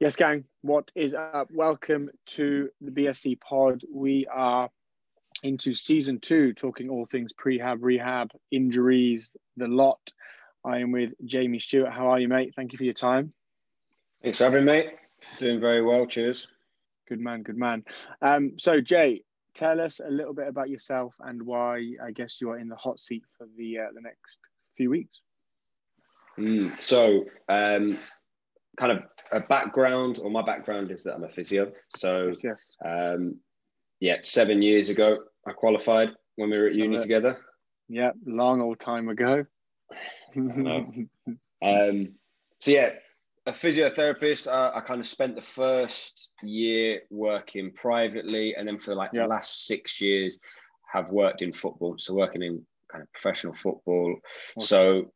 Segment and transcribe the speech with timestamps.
[0.00, 1.48] Yes, gang, what is up?
[1.50, 3.82] Welcome to the BSC pod.
[3.92, 4.70] We are
[5.42, 9.98] into season two, talking all things prehab, rehab, injuries, the lot.
[10.64, 11.92] I am with Jamie Stewart.
[11.92, 12.52] How are you, mate?
[12.54, 13.32] Thank you for your time.
[14.22, 14.90] Thanks for having me, mate.
[15.40, 16.06] Doing very well.
[16.06, 16.46] Cheers.
[17.08, 17.84] Good man, good man.
[18.22, 22.50] Um, so, Jay, tell us a little bit about yourself and why I guess you
[22.50, 24.38] are in the hot seat for the uh, the next
[24.76, 25.22] few weeks.
[26.38, 27.98] Mm, so, um,
[28.78, 29.02] kind of
[29.32, 31.72] a background, or my background is that I'm a physio.
[31.96, 33.36] So, Yes, um,
[34.00, 37.38] yeah, seven years ago, I qualified when we were at uni together.
[37.88, 39.44] Yeah, long old time ago.
[41.60, 42.14] Um,
[42.60, 42.92] so, yeah,
[43.46, 44.46] a physiotherapist.
[44.46, 49.22] Uh, I kind of spent the first year working privately, and then for like Yeah.
[49.22, 50.38] the last six years,
[50.92, 51.96] have worked in football.
[51.98, 54.16] So, working in kind of professional football.
[54.60, 55.12] So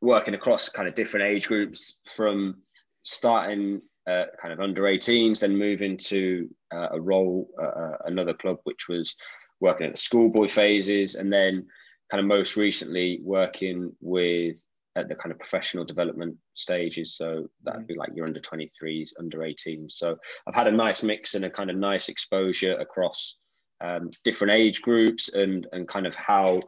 [0.00, 2.62] working across kind of different age groups from
[3.06, 8.58] starting uh, kind of under 18s, then moving to uh, a role uh, another club,
[8.64, 9.14] which was
[9.60, 11.66] working at the schoolboy phases, and then
[12.10, 14.60] kind of most recently working with
[14.96, 17.16] at the kind of professional development stages.
[17.16, 19.92] So that'd be like your under 23s, under 18s.
[19.92, 23.38] So I've had a nice mix and a kind of nice exposure across
[23.80, 26.62] um, different age groups and and kind of how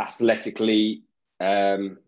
[0.00, 1.02] athletically
[1.40, 1.98] um,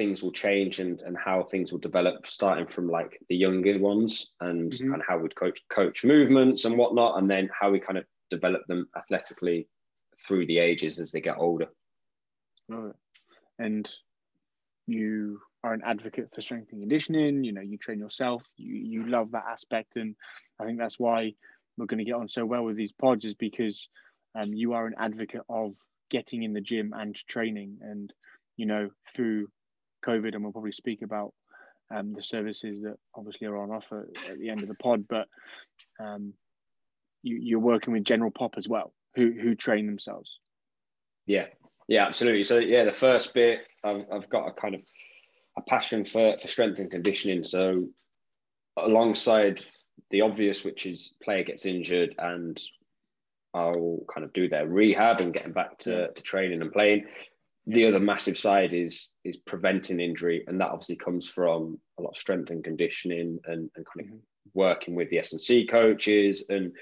[0.00, 4.30] things will change and, and how things will develop starting from like the younger ones
[4.40, 4.88] and Mhm.
[4.88, 8.04] kind of how we'd coach coach movements and whatnot and then how we kind of
[8.30, 9.68] develop them athletically
[10.18, 11.68] through the ages as they get older
[12.70, 12.96] it.
[13.58, 13.90] And
[14.86, 17.44] you are an advocate for strength and conditioning.
[17.44, 18.50] You know, you train yourself.
[18.56, 20.16] You you love that aspect, and
[20.58, 21.34] I think that's why
[21.76, 23.88] we're going to get on so well with these pods, is because
[24.34, 25.74] um, you are an advocate of
[26.10, 27.78] getting in the gym and training.
[27.82, 28.12] And
[28.56, 29.48] you know, through
[30.00, 31.32] COVID, and we'll probably speak about
[31.90, 35.28] um, the services that obviously are on offer at the end of the pod, but
[35.98, 36.34] um,
[37.22, 40.38] you, you're working with General Pop as well, who who train themselves.
[41.26, 41.46] Yeah,
[41.88, 42.44] yeah, absolutely.
[42.44, 44.82] So yeah, the first bit, I've, I've got a kind of
[45.56, 47.44] a passion for for strength and conditioning.
[47.44, 47.88] So
[48.76, 49.60] alongside
[50.10, 52.58] the obvious, which is player gets injured and
[53.52, 57.06] I'll kind of do their rehab and getting back to, to training and playing.
[57.66, 62.10] The other massive side is is preventing injury, and that obviously comes from a lot
[62.10, 64.20] of strength and conditioning and, and kind of Mhm.
[64.54, 66.44] working with the S and C coaches.
[66.48, 66.72] And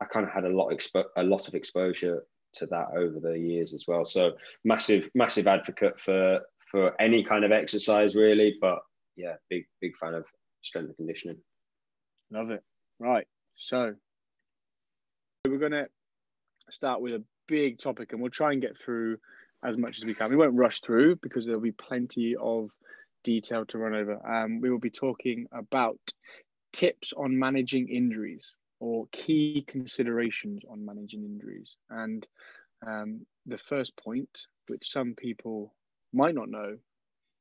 [0.00, 2.24] I kind of had a lot expo- a lot of exposure
[2.54, 4.04] to that over the years as well.
[4.04, 6.40] So massive massive advocate for
[6.70, 8.78] for any kind of exercise really, but
[9.16, 10.24] yeah, big big fan of
[10.62, 11.42] strength and conditioning.
[12.30, 12.62] Love it.
[13.00, 13.26] Right.
[13.56, 13.96] So
[15.46, 15.88] we're going to
[16.70, 19.18] start with a big topic and we'll try and get through
[19.64, 20.30] as much as we can.
[20.30, 22.70] We won't rush through because there'll be plenty of
[23.24, 24.20] detail to run over.
[24.26, 25.98] Um, we will be talking about
[26.72, 31.76] tips on managing injuries or key considerations on managing injuries.
[31.90, 32.26] And
[32.86, 35.74] um, the first point, which some people
[36.12, 36.76] might not know,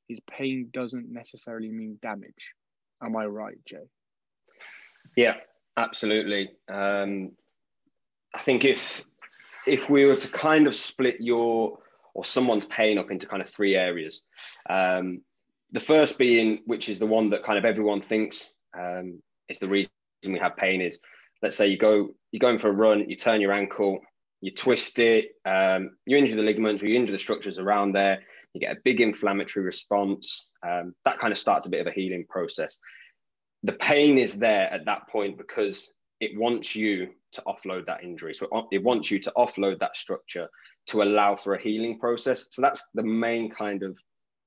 [0.10, 2.54] is pain doesn't necessarily mean damage.
[3.02, 3.88] Am I right, Jay?
[5.16, 5.36] Yeah,
[5.78, 6.52] absolutely.
[6.68, 7.32] Um,
[8.36, 9.04] I think if
[9.68, 11.78] if we were to kind of split your
[12.14, 14.22] or someone's pain up into kind of three areas,
[14.70, 15.22] um,
[15.72, 19.68] the first being which is the one that kind of everyone thinks um, is the
[19.68, 19.90] reason
[20.28, 21.00] we have pain is
[21.42, 24.00] let's say you go you're going for a run, you turn your ankle,
[24.42, 28.22] you twist it, um, you injure the ligaments or you injure the structures around there,
[28.54, 30.50] you get a big inflammatory response.
[30.68, 32.80] Um, that kind of starts a bit of a healing process.
[33.64, 38.34] The pain is there at that point because it wants you to offload that injury.
[38.34, 40.50] So it- it wants you to offload that structure
[40.90, 42.48] to allow for a healing process.
[42.52, 43.98] So that's the main kind of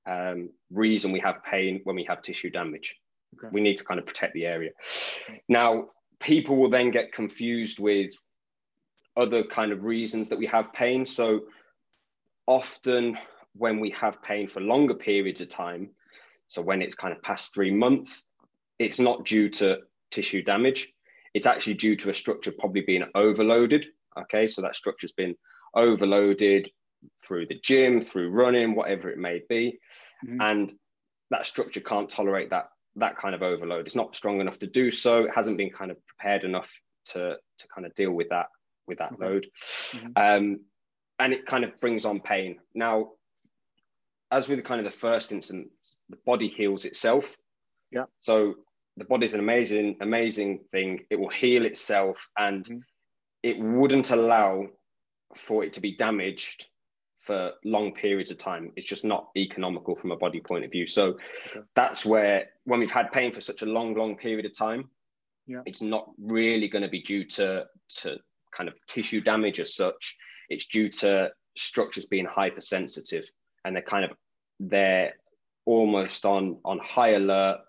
[0.05, 2.95] um, reason we have pain when we have tissue damage.
[3.37, 3.49] Okay.
[3.51, 4.71] We need to kind of protect the area.
[5.47, 5.87] Now,
[6.19, 8.13] people will then get confused with
[9.15, 11.05] other kind of reasons that we have pain.
[11.05, 11.43] So
[12.47, 13.17] often
[13.55, 15.89] when we have pain for longer periods of time,
[16.47, 18.25] so when it's kind of past three months,
[18.79, 19.79] it's not due to
[20.11, 20.93] tissue damage.
[21.33, 23.87] It's actually due to a structure probably being overloaded.
[24.19, 25.35] Okay, so that structure's been
[25.75, 26.71] overloaded
[27.25, 29.79] through the gym, through running, whatever it may be,
[30.25, 30.41] Mhm.
[30.41, 30.79] and
[31.31, 33.87] that structure can't tolerate that that kind of overload.
[33.87, 35.25] It's not strong enough to do so.
[35.25, 36.71] It hasn't been kind of prepared enough
[37.05, 38.47] to to kind of deal with that
[38.87, 39.25] with that Okay.
[39.25, 40.13] load, Mhm.
[40.15, 40.65] um,
[41.19, 42.59] and it kind of brings on pain.
[42.73, 43.13] Now,
[44.29, 47.37] as with kind of the first instance, the body heals itself.
[47.91, 48.05] Yeah.
[48.21, 48.65] So
[48.97, 51.05] the body's an amazing, amazing thing.
[51.09, 52.81] It will heal itself, and Mhm.
[53.41, 54.69] it wouldn't allow
[55.35, 56.67] for it to be damaged
[57.19, 58.71] for long periods of time.
[58.75, 60.87] It's just not economical from a body point of view.
[60.87, 61.17] So
[61.51, 61.61] okay.
[61.75, 64.89] that's where when we've had pain for such a long, long period of time,
[65.47, 65.61] yeah.
[65.65, 67.65] it's not really going to be due to
[68.01, 68.17] to
[68.51, 70.17] kind of tissue damage as such.
[70.49, 73.29] It's due to structures being hypersensitive
[73.63, 74.11] and they're kind of
[74.59, 75.13] they're
[75.65, 77.59] almost on on high alert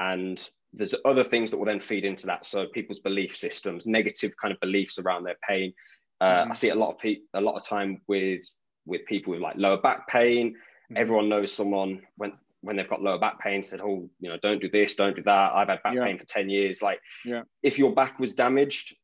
[0.00, 4.32] and there's other things that will then feed into that so people's belief systems negative
[4.40, 5.72] kind of beliefs around their pain
[6.20, 6.50] uh, mm-hmm.
[6.52, 8.42] i see a lot of people a lot of time with
[8.86, 10.96] with people with like lower back pain mm-hmm.
[10.96, 14.60] everyone knows someone when when they've got lower back pain said oh you know don't
[14.60, 16.04] do this don't do that i've had back yeah.
[16.04, 17.42] pain for 10 years like yeah.
[17.62, 18.96] if your back was damaged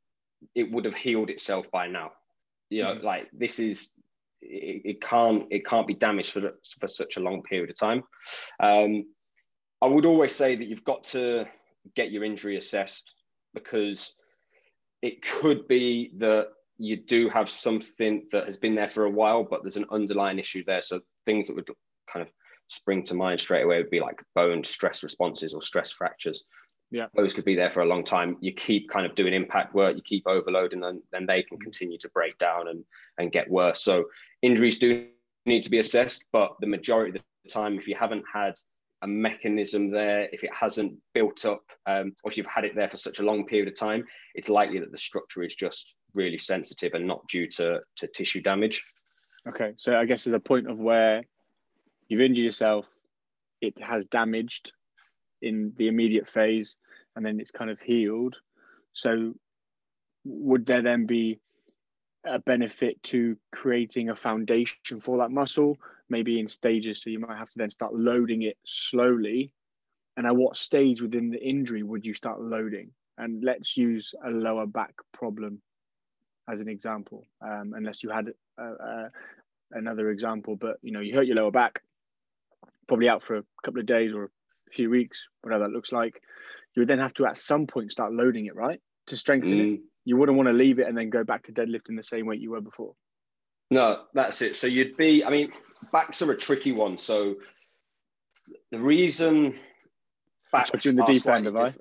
[0.54, 2.10] it would have healed itself by now
[2.70, 3.04] you know mm-hmm.
[3.04, 3.92] like this is
[4.42, 8.02] it, it, can't it can't be damaged for for such a long period of time
[8.60, 9.04] um,
[9.80, 11.46] i would always say that you've got to
[11.94, 13.14] get your injury assessed
[13.54, 14.14] because
[15.02, 16.48] it could be that
[16.78, 20.38] you do have something that has been there for a while but there's an underlying
[20.38, 20.82] issue there.
[20.82, 21.68] So things that would
[22.10, 22.32] kind of
[22.68, 26.44] spring to mind straight away would be like bone stress responses or stress fractures.
[26.90, 27.06] Yeah.
[27.14, 28.36] Those could be there for a long time.
[28.40, 31.98] You keep kind of doing impact work you keep overloading them then they can continue
[31.98, 32.84] to break down and
[33.18, 33.82] and get worse.
[33.82, 34.06] So
[34.42, 35.06] injuries do
[35.46, 38.54] need to be assessed but the majority of the time if you haven't had
[39.02, 42.88] a mechanism there if it hasn't built up um, or if you've had it there
[42.88, 44.02] for such a long period of time
[44.34, 48.40] it's likely that the structure is just really sensitive and not due to to tissue
[48.40, 48.84] damage
[49.48, 51.22] okay so i guess at the point of where
[52.08, 52.86] you've injured yourself
[53.60, 54.72] it has damaged
[55.42, 56.76] in the immediate phase
[57.16, 58.36] and then it's kind of healed.
[58.92, 59.34] So,
[60.24, 61.40] would there then be
[62.24, 65.76] a benefit to creating a foundation for that muscle,
[66.08, 67.02] maybe in stages?
[67.02, 69.52] So, you might have to then start loading it slowly.
[70.16, 72.90] And at what stage within the injury would you start loading?
[73.18, 75.60] And let's use a lower back problem
[76.48, 78.32] as an example, um, unless you had
[79.72, 80.56] another example.
[80.56, 81.82] But you know, you hurt your lower back,
[82.86, 86.20] probably out for a couple of days or a few weeks, whatever that looks like
[86.74, 88.80] you would then have to at some point start loading it, right?
[89.06, 89.74] To strengthen mm.
[89.74, 89.80] it.
[90.04, 92.40] You wouldn't want to leave it and then go back to deadlifting the same weight
[92.40, 92.94] you were before.
[93.70, 94.54] No, that's it.
[94.56, 95.52] So you'd be, I mean,
[95.92, 96.98] backs are a tricky one.
[96.98, 97.36] So
[98.70, 99.58] the reason
[100.54, 101.74] backs in the deep end, have I?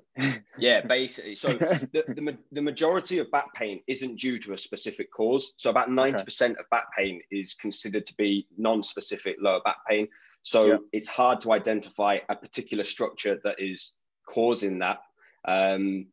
[0.58, 1.34] yeah, basically.
[1.34, 5.54] So the, the, the, majority of back pain isn't due to a specific cause.
[5.56, 6.50] So about 90% okay.
[6.58, 10.08] of back pain is considered to be non-specific lower back pain.
[10.42, 10.76] So yeah.
[10.92, 13.94] it's hard to identify a particular structure that is
[14.28, 14.98] causing that.
[15.46, 16.06] Um,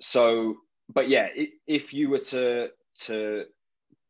[0.00, 0.56] so,
[0.92, 1.28] but yeah,
[1.66, 2.70] if you were to
[3.02, 3.44] to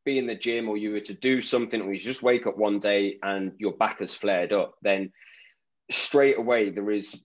[0.05, 2.57] be in the gym or you were to do something or you just wake up
[2.57, 5.11] one day and your back has flared up, then
[5.91, 7.23] straight away there is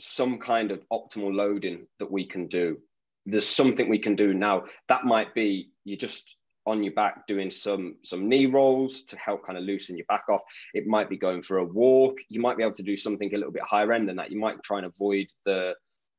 [0.00, 2.78] some kind of optimal loading that we can do.
[3.26, 4.64] There's something we can do now.
[4.88, 6.36] That might be you just
[6.66, 10.24] on your back doing some some knee rolls to help kind of loosen your back
[10.28, 10.42] off.
[10.74, 12.18] It might be going for a walk.
[12.28, 14.30] You might be able to do something a little bit higher end than that.
[14.30, 15.74] You might try and avoid the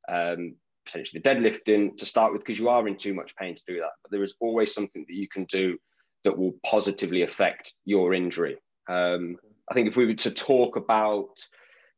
[0.09, 0.55] um,
[0.85, 3.79] potentially the deadlifting to start with because you are in too much pain to do
[3.79, 3.91] that.
[4.03, 5.77] But there is always something that you can do
[6.23, 8.57] that will positively affect your injury.
[8.89, 9.37] Um,
[9.69, 11.39] i think if we were to talk about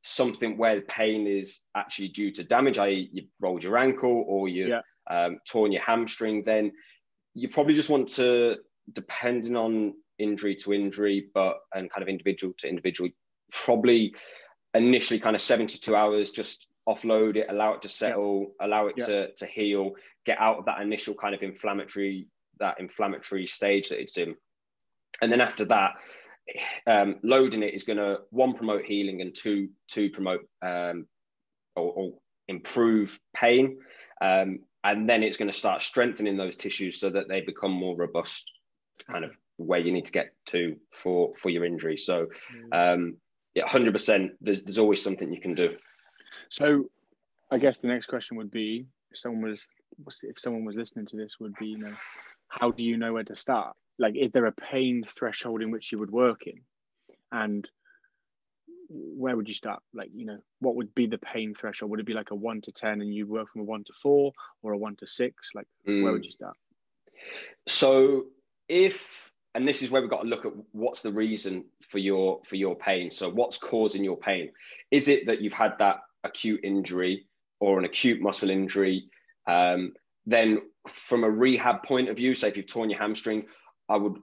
[0.03, 4.47] something where the pain is actually due to damage i.e you've rolled your ankle or
[4.47, 4.81] you yeah.
[5.09, 6.71] um, torn your hamstring then
[7.33, 8.57] you probably just want to,
[8.91, 13.09] depending on injury to injury, but and kind of individual to individual,
[13.51, 14.13] probably
[14.73, 18.67] initially kind of 72 hours, just offload it, allow it to settle, yeah.
[18.67, 19.05] allow it yeah.
[19.05, 19.93] to, to heal,
[20.25, 22.27] get out of that initial kind of inflammatory,
[22.59, 24.35] that inflammatory stage that it's in.
[25.21, 25.93] And then after that,
[26.87, 31.07] um, loading it is going to one promote healing and two two promote um,
[31.75, 32.13] or, or
[32.47, 33.77] improve pain.
[34.21, 37.95] Um, and then it's going to start strengthening those tissues so that they become more
[37.95, 38.51] robust
[39.09, 42.93] kind of where you need to get to for for your injury so mm.
[42.95, 43.17] um
[43.53, 45.75] yeah 100% there's, there's always something you can do
[46.49, 46.85] so
[47.51, 49.67] i guess the next question would be if someone was
[50.23, 51.93] if someone was listening to this would be you know
[52.47, 55.91] how do you know where to start like is there a pain threshold in which
[55.91, 56.61] you would work in
[57.31, 57.67] and
[58.89, 59.81] where would you start?
[59.93, 61.91] Like, you know, what would be the pain threshold?
[61.91, 63.93] Would it be like a one to 10 and you work from a one to
[63.93, 65.49] four or a one to six?
[65.55, 66.03] Like, mm.
[66.03, 66.25] where would mm.
[66.25, 66.55] you start?
[67.67, 68.27] So,
[68.67, 72.41] if, and this is where we've got to look at what's the reason for your
[72.43, 73.11] for your pain.
[73.11, 74.51] So, what's causing your pain?
[74.91, 77.25] Is it that you've had that acute injury
[77.59, 79.09] or an acute muscle injury?
[79.47, 79.93] Um,
[80.25, 83.45] then, from a rehab point of view, say if you've torn your hamstring,
[83.89, 84.17] I would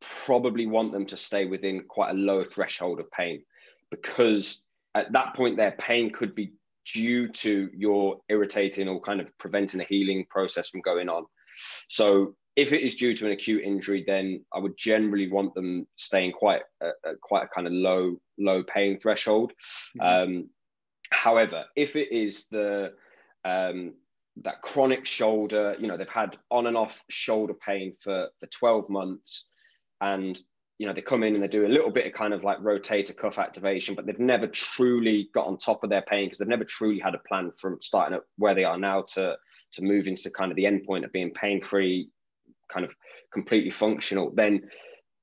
[0.00, 3.44] probably want them to stay within quite a low threshold of pain
[3.90, 4.62] because
[4.94, 6.52] at that point their pain could be
[6.92, 11.24] due to your irritating or kind of preventing the healing process from going on.
[11.88, 15.86] So if it is due to an acute injury, then I would generally want them
[15.96, 19.52] staying quite a, a quite a kind of low low pain threshold.
[20.00, 20.32] Mm-hmm.
[20.32, 20.50] Um,
[21.10, 22.92] however, if it is the
[23.44, 23.94] um,
[24.42, 28.88] that chronic shoulder, you know, they've had on and off shoulder pain for for 12
[28.88, 29.48] months,
[30.00, 30.38] and
[30.78, 32.58] you know they come in and they do a little bit of kind of like
[32.58, 36.48] rotator cuff activation, but they've never truly got on top of their pain because they've
[36.48, 39.36] never truly had a plan from starting at where they are now to
[39.72, 42.08] to move into kind of the end point of being pain free
[42.72, 42.92] kind of
[43.32, 44.68] completely functional, then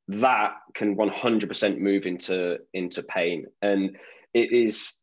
[0.07, 3.45] that can 100% move into into pain.
[3.61, 3.97] And
[4.33, 4.95] it is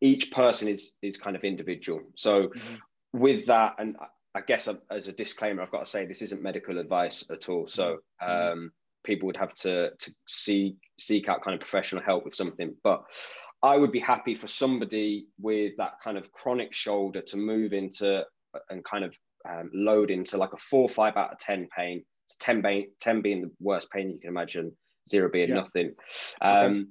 [0.00, 2.74] each person is is kind of individual so mm-hmm.
[3.12, 3.96] with that and
[4.34, 7.66] i guess as a disclaimer i've got to say this isn't medical advice at all
[7.66, 8.52] so mm-hmm.
[8.52, 8.72] um,
[9.04, 13.02] people would have to to seek seek out kind of professional help with something but
[13.62, 18.24] i would be happy for somebody with that kind of chronic shoulder to move into
[18.70, 19.14] and kind of
[19.48, 22.04] um, load into like a four, five out of 10 pain.
[22.40, 24.76] 10, being, 10 being the worst pain you can imagine,
[25.08, 25.54] zero being yeah.
[25.54, 25.94] nothing.
[26.42, 26.84] Um, okay.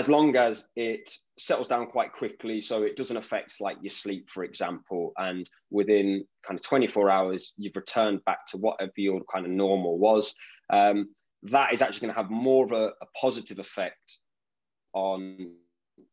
[0.00, 4.30] As long as it settles down quite quickly, so it doesn't affect like your sleep,
[4.30, 9.44] for example, and within kind of 24 hours, you've returned back to whatever your kind
[9.44, 10.34] of normal was.
[10.72, 11.10] Um,
[11.42, 14.20] that is actually going to have more of a, a positive effect
[14.94, 15.52] on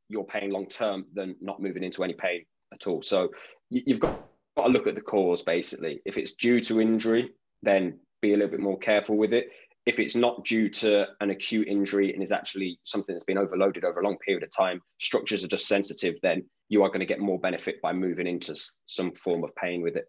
[0.10, 3.02] your pain long term than not moving into any pain at all.
[3.02, 3.30] So
[3.70, 4.20] you, have got
[4.58, 6.02] got to look at the cause basically.
[6.06, 7.30] If it's due to injury,
[7.64, 9.48] then be a little bit more careful with it.
[9.88, 13.86] If it's not due to an acute injury and is actually something that's been overloaded
[13.86, 17.06] over a long period of time, structures are just sensitive, then you are going to
[17.06, 18.54] get more benefit by moving into
[18.86, 20.06] some form of pain with it.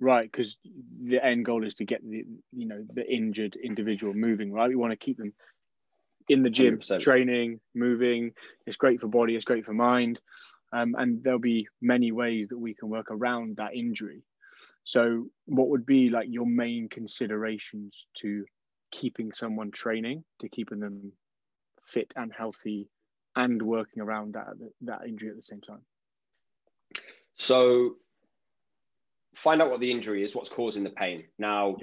[0.00, 0.56] Right, because
[1.04, 4.52] the end goal is to get the you know the injured individual moving.
[4.52, 5.34] Right, we want to keep them
[6.28, 7.00] in the gym, 100%.
[7.00, 8.32] training, moving.
[8.66, 9.34] It's great for body.
[9.34, 10.20] It's great for mind.
[10.72, 14.22] Um, and there'll be many ways that we can work around that injury.
[14.84, 18.44] So, what would be like your main considerations to
[18.90, 21.12] keeping someone training, to keeping them
[21.84, 22.88] fit and healthy,
[23.36, 24.48] and working around that
[24.82, 25.82] that injury at the same time?
[27.34, 27.96] So,
[29.34, 31.24] find out what the injury is, what's causing the pain.
[31.38, 31.76] Now,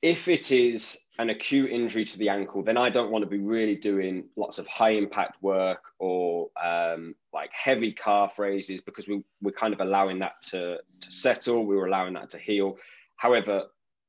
[0.00, 3.38] if it is an acute injury to the ankle, then I don't want to be
[3.38, 9.24] really doing lots of high impact work or um, like heavy calf raises because we,
[9.42, 12.76] we're kind of allowing that to, to settle, we were allowing that to heal.
[13.16, 13.64] However,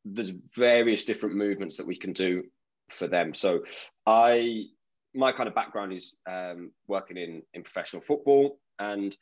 [0.06, 2.44] there's various different movements that we can do
[2.90, 3.34] for them.
[3.34, 3.64] So
[4.06, 4.66] I,
[5.14, 9.16] my kind of background is um, working in, in professional football and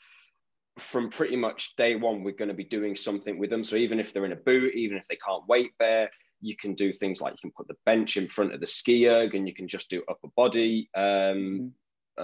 [0.80, 3.64] from pretty much day one, we're going to be doing something with them.
[3.64, 6.10] So even if they're in a boot, even if they can't weight bear,
[6.42, 9.08] you can do things like you can put the bench in front of the ski
[9.08, 11.68] erg and you can just do upper body um, mm-hmm.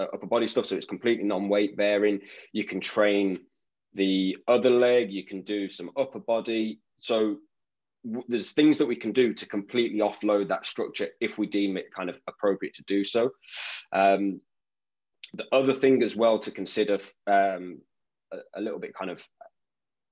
[0.00, 2.20] uh, upper body stuff so it's completely non-weight bearing
[2.52, 3.40] you can train
[3.94, 7.36] the other leg you can do some upper body so
[8.28, 11.92] there's things that we can do to completely offload that structure if we deem it
[11.94, 13.30] kind of appropriate to do so
[13.92, 14.40] um,
[15.34, 17.80] the other thing as well to consider um,
[18.32, 19.26] a, a, little bit kind of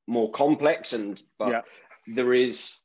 [0.06, 1.60] more complex and but yeah.
[2.06, 2.78] there is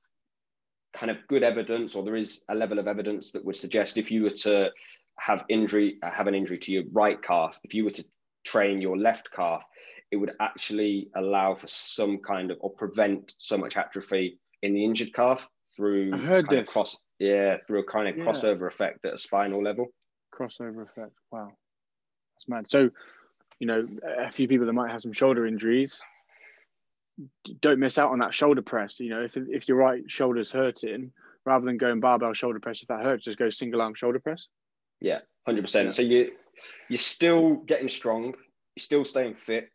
[0.98, 4.12] kind of good evidence, or there is a level of evidence that would suggest if
[4.12, 4.72] you were to
[5.20, 8.06] have injury, uh, have an injury to your right calf, if you were to
[8.44, 9.64] train your left calf,
[10.12, 14.84] it would actually allow for some kind of or prevent so much atrophy in the
[14.84, 16.72] injured calf through I've heard this.
[16.72, 18.24] cross yeah through a kind of yeah.
[18.24, 19.88] crossover effect at a spinal level.
[20.34, 21.14] Crossover effect.
[21.32, 21.52] Wow,
[22.36, 22.70] that's mad.
[22.70, 22.90] So,
[23.60, 23.88] you know,
[24.20, 26.00] a few people that might have some shoulder injuries
[27.62, 29.00] don't miss out on that shoulder press.
[29.00, 31.12] You know, if if your right shoulder's hurting,
[31.46, 34.48] rather than going barbell shoulder press, if that hurts, just go single arm shoulder press.
[35.02, 35.94] Yeah, hundred percent.
[35.94, 36.32] So you
[36.90, 38.36] you're still getting strong,
[38.76, 39.70] you're still staying fit,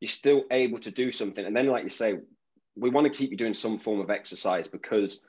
[0.00, 2.18] you're still able to do something, and then like you say,
[2.78, 5.20] we want to keep you doing some form of exercise because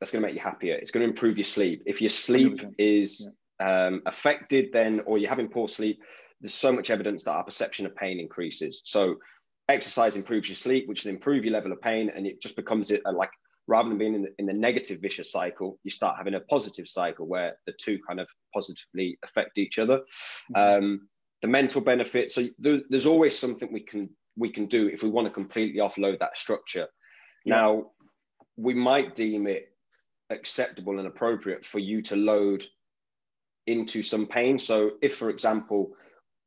[0.00, 0.74] that's going to make you happier.
[0.74, 1.82] It's going to improve your sleep.
[1.86, 2.74] If your sleep 100%.
[2.78, 3.28] is
[3.60, 3.86] yeah.
[3.86, 6.00] um, affected, then or you're having poor sleep,
[6.40, 8.80] there's so much evidence that our perception of pain increases.
[8.84, 9.16] So
[9.68, 12.90] exercise improves your sleep, which will improve your level of pain, and it just becomes
[12.90, 13.30] a, like
[13.66, 16.88] rather than being in the, in the negative vicious cycle, you start having a positive
[16.88, 20.00] cycle where the two kind of positively affect each other.
[20.56, 20.84] Mm-hmm.
[20.84, 21.08] Um,
[21.42, 22.30] the mental benefit.
[22.30, 25.80] So there, there's always something we can we can do if we want to completely
[25.80, 26.86] offload that structure.
[27.44, 27.56] Yeah.
[27.56, 27.86] Now,
[28.56, 29.68] we might deem it
[30.30, 32.64] acceptable and appropriate for you to load
[33.66, 34.58] into some pain.
[34.58, 35.92] So, if, for example,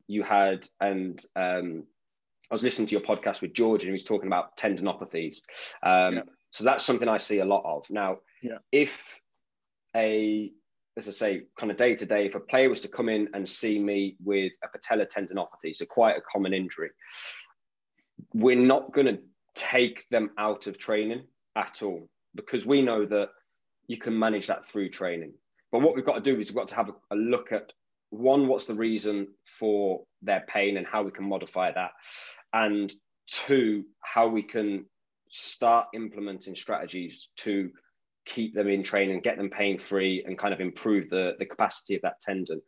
[0.07, 1.83] you had and um,
[2.49, 5.37] I was listening to your podcast with George and he was talking about tendinopathies.
[5.81, 6.21] Um, yeah.
[6.51, 7.89] So that's something I see a lot of.
[7.89, 8.57] Now, yeah.
[8.71, 9.19] if
[9.95, 10.51] a,
[10.95, 13.29] as I say, kind of day to day, if a player was to come in
[13.33, 16.91] and see me with a patella tendinopathy, so quite a common injury,
[18.33, 19.19] we're not going to
[19.55, 21.23] take them out of training
[21.55, 23.29] at all because we know that
[23.87, 25.33] you can manage that through training.
[25.71, 27.73] But what we've got to do is we've got to have a, a look at
[28.09, 31.91] one, what's the reason for their pain and how we can modify that,
[32.53, 32.91] and
[33.27, 34.85] two, how we can
[35.29, 37.71] start implementing strategies to
[38.25, 41.95] keep them in training, get them pain free, and kind of improve the, the capacity
[41.95, 42.61] of that tendon.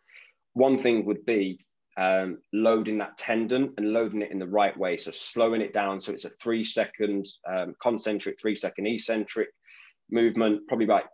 [0.53, 1.59] One thing would be
[1.97, 4.97] um, loading that tendon and loading it in the right way.
[4.97, 9.49] So slowing it down so it's a three second um, concentric, three second eccentric
[10.09, 11.07] movement, probably like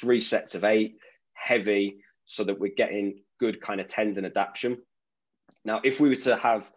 [0.00, 0.96] three sets of eight,
[1.34, 4.78] heavy, so that we're getting good kind of tendon adaptation.
[5.64, 6.70] Now, if we were to have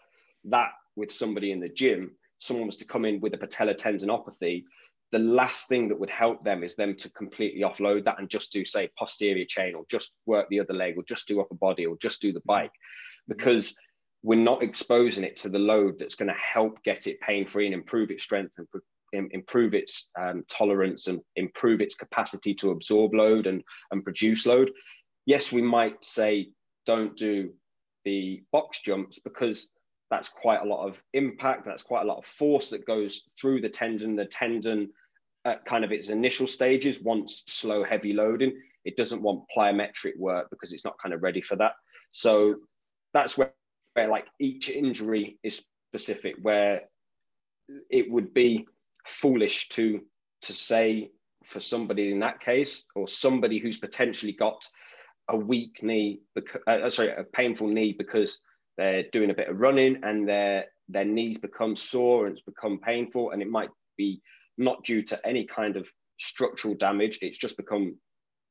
[0.46, 4.64] that with somebody in the gym, someone was to come in with a patella tendinopathy,
[5.12, 8.52] the last thing that would help them is them to completely offload that and just
[8.52, 11.86] do say posterior chain or just work the other leg or just do upper body
[11.86, 12.74] or just do the bike
[13.28, 13.76] because
[14.24, 17.66] we're not exposing it to the load that's going to help get it pain free
[17.66, 18.58] and improve its strength
[19.14, 24.46] and improve its um, tolerance and improve its capacity to absorb load and, and produce
[24.46, 24.72] load.
[25.26, 26.50] Yes, we might say
[26.86, 27.54] don't do
[28.04, 29.68] the box jumps because
[30.10, 31.66] that's quite a lot of impact.
[31.66, 34.16] That's quite a lot of force that goes through the tendon.
[34.16, 34.92] The tendon,
[35.46, 38.62] at kind of its initial stages, wants slow, heavy loading.
[38.86, 41.74] It doesn't want plyometric work because it's not kind of ready for that.
[42.12, 42.56] So
[43.14, 43.54] that's where,
[43.94, 46.82] where like each injury is specific, where
[47.90, 48.68] it would be
[49.06, 50.02] foolish to
[50.42, 51.12] to say
[51.44, 54.66] for somebody in that case or somebody who's potentially got
[55.30, 56.22] a weak knee,
[56.68, 58.40] uh, sorry, a painful knee because
[58.78, 62.80] they're doing a bit of running and their their knees become sore and it's become
[62.80, 64.22] painful and it might be
[64.58, 67.20] not due to any kind of structural damage.
[67.22, 67.98] It's just become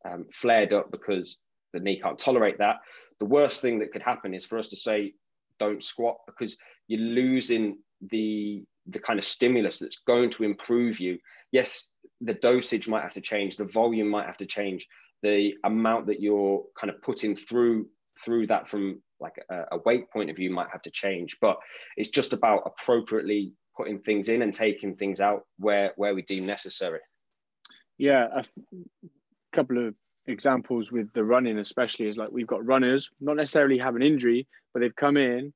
[0.05, 1.39] um, flared up because
[1.73, 2.77] the knee can't tolerate that.
[3.21, 5.15] The worst thing that could happen is for us to say
[5.59, 6.57] don't squat because
[6.89, 7.79] you're losing
[8.11, 11.19] the the kind of stimulus that's going to improve you.
[11.53, 11.89] Yes
[12.21, 14.87] the dosage might have to change the volume might have to change
[15.23, 17.87] the amount that you're kind of putting through
[18.19, 21.59] through that from like a, a weight point of view might have to change but
[21.97, 26.47] it's just about appropriately putting things in and taking things out where where we deem
[26.47, 27.01] necessary.
[27.99, 28.45] Yeah a
[29.53, 29.95] couple of
[30.27, 34.47] examples with the running especially is like we've got runners not necessarily have an injury
[34.75, 35.53] but they've come in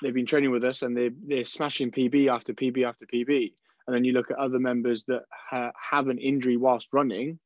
[0.00, 3.52] they've been training with us and they they're smashing pb after pb after pb
[3.86, 7.38] and then you look at other members that ha- have an injury whilst running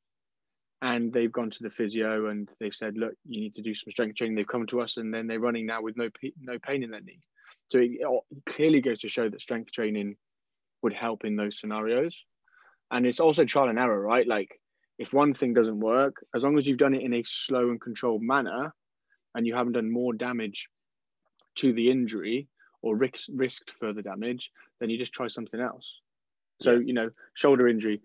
[0.83, 3.91] and they've gone to the physio and they've said, look, you need to do some
[3.91, 4.35] strength training.
[4.37, 6.09] They've come to us and then they're running now with no
[6.41, 7.21] no pain in their knee.
[7.69, 8.01] So it,
[8.47, 10.17] clearly goes to show that strength training
[10.83, 12.25] would help in those scenarios.
[12.91, 14.27] And it's also trial and error, right?
[14.27, 14.61] Like
[14.99, 17.81] if one thing doesn't work, as long as you've done it in a slow and
[17.81, 18.75] controlled manner
[19.35, 20.69] and you haven't done more damage
[21.57, 22.49] to the injury
[22.83, 26.01] or risk, risked further damage, then you just try something else.
[26.61, 28.01] So, you know, shoulder injury,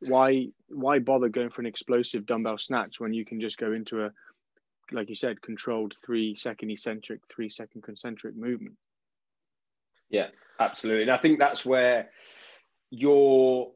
[0.00, 4.04] why why bother going for an explosive dumbbell snatch when you can just go into
[4.04, 4.12] a
[4.92, 8.76] like you said controlled three second eccentric three second concentric movement?
[10.10, 10.28] Yeah
[10.60, 11.02] absolutely.
[11.02, 12.10] And i think that's where
[12.90, 13.70] you're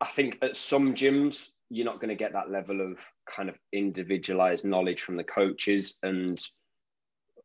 [0.00, 3.58] i think at some gyms you're not going to get that level of kind of
[3.72, 5.98] individualized knowledge from the coaches.
[6.02, 6.40] And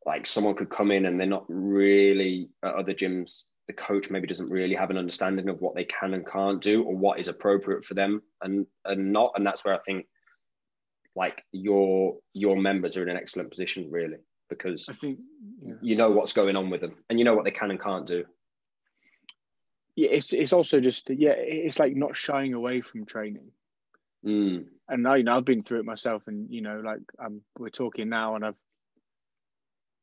[0.06, 4.26] like someone could come in and they're not really at other gyms the coach maybe
[4.26, 7.28] doesn't really have an understanding of what they can and can't do or what is
[7.28, 10.08] appropriate for them and and not and that's where i think
[11.16, 14.18] like your your members are in an excellent position really
[14.50, 15.20] because i think
[15.62, 15.76] yeah.
[15.84, 18.08] you know what's going on with them and you know what they can and can't
[18.08, 18.26] do
[19.96, 23.52] yeah it's it's also just yeah it's like not shying away from training
[24.26, 24.66] mm.
[24.88, 27.70] and I, you know i've been through it myself and you know like um, we're
[27.70, 28.58] talking now and i've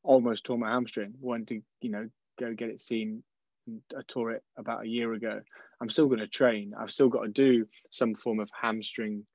[0.04, 3.24] almost tore my hamstring wanted to you know go get it seen
[3.68, 5.40] I tore it about a year ago.
[5.80, 6.72] I'm still going to train.
[6.78, 9.26] I've still got to do some form of hamstring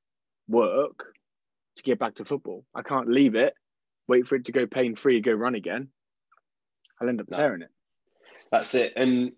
[0.48, 1.14] work
[1.78, 2.66] to get back to football.
[2.76, 3.54] I can't leave it,
[4.08, 5.90] wait for it to go pain free, go run again.
[7.00, 7.38] I'll end up no.
[7.38, 7.70] tearing it.
[8.52, 8.94] That's it.
[8.96, 9.32] And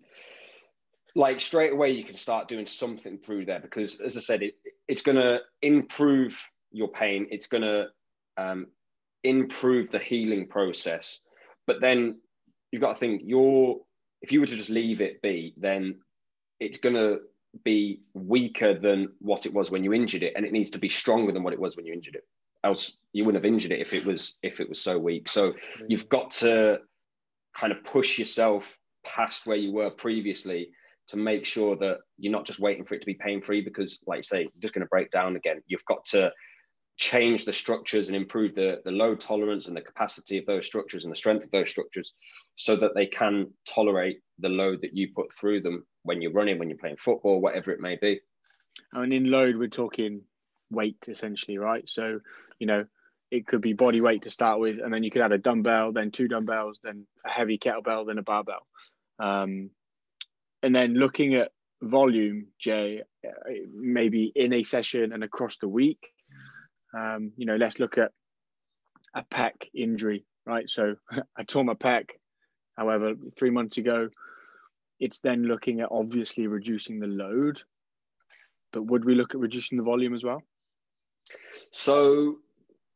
[1.14, 4.54] like straight away, you can start doing something through there because, as I said, it,
[4.88, 6.40] it's going to improve
[6.72, 7.28] your pain.
[7.30, 7.86] It's going to
[8.36, 8.66] um,
[9.22, 11.20] improve the healing process.
[11.66, 12.20] But then
[12.72, 13.76] you've got to think you're
[14.24, 15.96] if you were to just leave it be, then
[16.58, 17.20] it's going to
[17.62, 20.88] be weaker than what it was when you injured it, and it needs to be
[20.88, 22.24] stronger than what it was when you injured it.
[22.64, 25.28] Else, you wouldn't have injured it if it was if it was so weak.
[25.28, 25.52] So
[25.88, 26.80] you've got to
[27.54, 30.70] kind of push yourself past where you were previously
[31.08, 33.98] to make sure that you're not just waiting for it to be pain free because,
[34.06, 35.60] like you say, you're just going to break down again.
[35.66, 36.32] You've got to
[36.96, 41.04] change the structures and improve the, the load tolerance and the capacity of those structures
[41.04, 42.14] and the strength of those structures
[42.54, 46.58] so that they can tolerate the load that you put through them when you're running,
[46.58, 48.20] when you're playing football, whatever it may be.
[48.92, 50.22] Mean, in load, we're talking
[50.70, 51.88] weight essentially, right?
[51.88, 52.20] So,
[52.58, 52.84] you know,
[53.30, 55.92] it could be body weight to start with, and then you could add a dumbbell,
[55.92, 58.66] then two dumbbells, then a heavy kettlebell, then a barbell.
[59.18, 59.70] Um,
[60.62, 61.50] and then looking at
[61.82, 63.30] volume, Jay, uh,
[63.74, 66.13] maybe in a session and across the week.
[66.96, 68.12] Um, you know, let's look at
[69.14, 70.68] a pec injury, right?
[70.68, 70.96] So
[71.36, 72.10] I tore my pec,
[72.76, 74.08] however, three months ago.
[75.00, 77.62] It's then looking at obviously reducing the load,
[78.72, 80.42] but would we look at reducing the volume as well?
[81.72, 82.38] So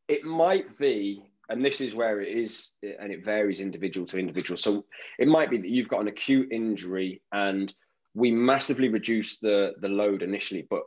[0.07, 4.57] it might be, and this is where it is, and it varies individual to individual.
[4.57, 4.85] So
[5.17, 7.73] it might be that you've got an acute injury and
[8.13, 10.83] we massively reduce the the load initially, but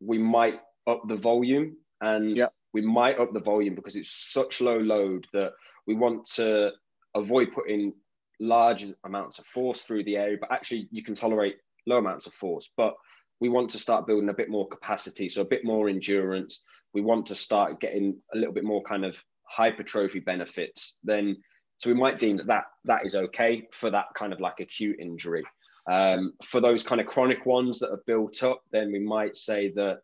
[0.00, 2.52] we might up the volume and yep.
[2.74, 5.52] we might up the volume because it's such low load that
[5.86, 6.70] we want to
[7.14, 7.94] avoid putting
[8.40, 12.34] large amounts of force through the area, but actually you can tolerate low amounts of
[12.34, 12.70] force.
[12.76, 12.94] But
[13.40, 16.62] we want to start building a bit more capacity, so a bit more endurance.
[16.92, 20.96] We want to start getting a little bit more kind of hypertrophy benefits.
[21.02, 21.36] Then,
[21.78, 24.98] so we might deem that that, that is okay for that kind of like acute
[25.00, 25.42] injury.
[25.90, 29.70] Um, for those kind of chronic ones that have built up, then we might say
[29.72, 29.98] that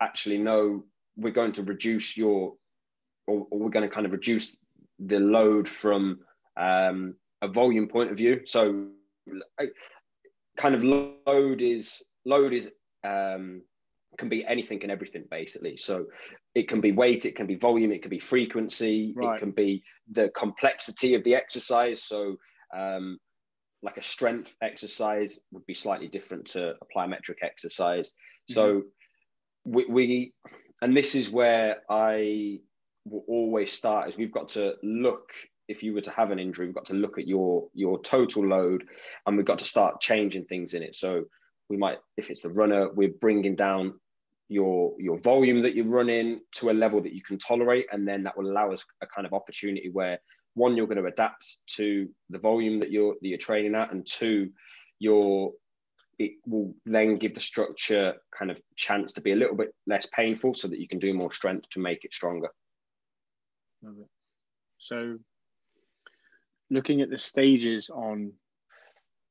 [0.00, 0.84] actually, no,
[1.20, 2.54] we're going to reduce your,
[3.26, 4.58] or, or we're going to kind of reduce
[4.98, 6.20] the load from
[6.56, 8.40] um, a volume point of view.
[8.44, 8.88] So,
[10.56, 12.70] kind of load is load is
[13.04, 13.62] um,
[14.18, 15.76] can be anything and everything basically.
[15.76, 16.06] So
[16.54, 19.36] it can be weight, it can be volume, it can be frequency, right.
[19.36, 22.02] it can be the complexity of the exercise.
[22.02, 22.36] So
[22.76, 23.18] um,
[23.82, 28.10] like a strength exercise would be slightly different to a plyometric exercise.
[28.10, 28.54] Mm-hmm.
[28.54, 28.82] So
[29.64, 30.32] we, we,
[30.82, 32.60] and this is where I
[33.04, 35.32] will always start is we've got to look
[35.70, 38.44] if you were to have an injury, we've got to look at your your total
[38.44, 38.84] load,
[39.24, 40.96] and we've got to start changing things in it.
[40.96, 41.26] So
[41.68, 44.00] we might, if it's the runner, we're bringing down
[44.48, 48.24] your your volume that you're running to a level that you can tolerate, and then
[48.24, 50.18] that will allow us a kind of opportunity where
[50.54, 54.04] one you're going to adapt to the volume that you're that you're training at, and
[54.04, 54.50] two,
[54.98, 55.52] your
[56.20, 60.04] it will then give the structure kind of chance to be a little bit less
[60.04, 62.50] painful, so that you can do more strength to make it stronger.
[63.82, 64.08] Love it.
[64.76, 65.16] So,
[66.68, 68.32] looking at the stages on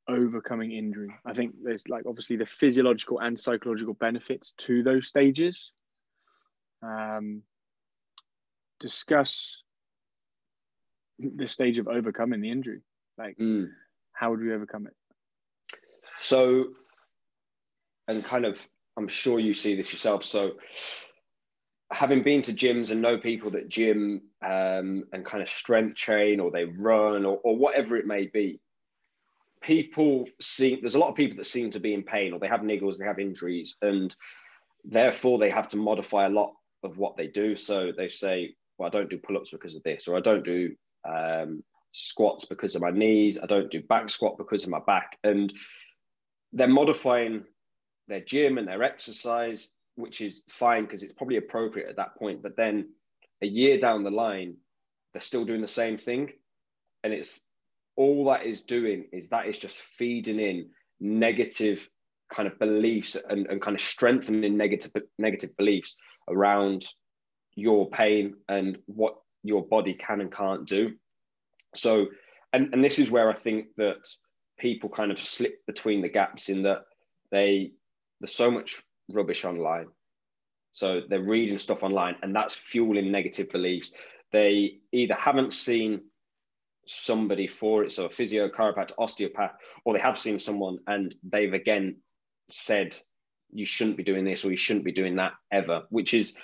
[0.07, 5.71] overcoming injury, I think there's like obviously the physiological and psychological benefits to those stages.
[6.81, 7.43] Um,
[8.79, 9.61] discuss
[11.19, 12.81] the stage of overcoming the injury.
[13.15, 13.67] Like, mm.
[14.13, 14.95] how would we overcome it?
[16.29, 16.65] So,
[18.07, 18.63] and kind of,
[18.95, 20.23] I'm sure you see this yourself.
[20.23, 20.57] So,
[21.91, 26.39] having been to gyms and know people that gym um, and kind of strength train
[26.39, 28.59] or they run or, or whatever it may be,
[29.61, 32.47] people see there's a lot of people that seem to be in pain or they
[32.47, 34.15] have niggles, they have injuries, and
[34.83, 37.55] therefore they have to modify a lot of what they do.
[37.55, 40.45] So they say, well, I don't do pull ups because of this, or I don't
[40.45, 40.75] do
[41.11, 43.39] um, squats because of my knees.
[43.41, 45.17] I don't do back squat because of my back.
[45.23, 45.51] And
[46.53, 47.43] they're modifying
[48.07, 52.41] their gym and their exercise, which is fine because it's probably appropriate at that point.
[52.41, 52.89] But then
[53.41, 54.57] a year down the line,
[55.13, 56.31] they're still doing the same thing.
[57.03, 57.41] And it's
[57.95, 61.89] all that is doing is that is just feeding in negative
[62.29, 66.85] kind of beliefs and, and kind of strengthening negative negative beliefs around
[67.55, 70.93] your pain and what your body can and can't do.
[71.75, 72.07] So,
[72.53, 74.07] and, and this is where I think that
[74.59, 76.85] people kind of slip between the gaps in that
[77.31, 77.71] they
[78.19, 78.81] there's so much
[79.13, 79.87] rubbish online.
[80.71, 83.93] So they're reading stuff online and that's fueling negative beliefs.
[84.31, 86.01] They either haven't seen
[86.85, 89.53] somebody for it, so a physio, chiropractor, osteopath,
[89.85, 91.97] or they have seen someone and they've again
[92.49, 92.95] said
[93.51, 96.37] you shouldn't be doing this or you shouldn't be doing that ever, which is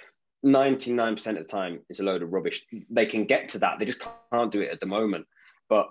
[0.45, 2.65] 99% of the time is a load of rubbish.
[2.89, 5.25] They can get to that, they just can't do it at the moment.
[5.69, 5.89] But